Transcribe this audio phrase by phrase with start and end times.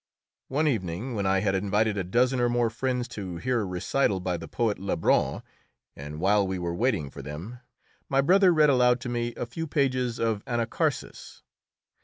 [0.47, 4.19] One evening, when I had invited a dozen or more friends to hear a recital
[4.19, 5.43] by the poet Lebrun,
[5.95, 7.59] and while we were waiting for them,
[8.09, 11.43] my brother read aloud to me a few pages of "Anacharsis."